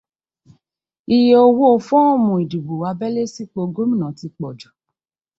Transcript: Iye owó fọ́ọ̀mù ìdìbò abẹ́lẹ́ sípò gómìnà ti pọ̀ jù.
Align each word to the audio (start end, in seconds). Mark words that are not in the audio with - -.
Iye 1.17 1.35
owó 1.45 1.67
fọ́ọ̀mù 1.87 2.33
ìdìbò 2.43 2.73
abẹ́lẹ́ 2.91 3.31
sípò 3.33 3.61
gómìnà 3.75 4.07
ti 4.17 4.27
pọ̀ 4.37 4.49
jù. 4.59 4.69